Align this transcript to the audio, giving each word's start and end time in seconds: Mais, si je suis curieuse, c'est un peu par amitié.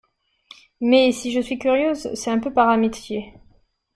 Mais, 0.79 1.11
si 1.11 1.31
je 1.31 1.39
suis 1.41 1.59
curieuse, 1.59 2.11
c'est 2.15 2.31
un 2.31 2.39
peu 2.39 2.51
par 2.51 2.69
amitié. 2.69 3.35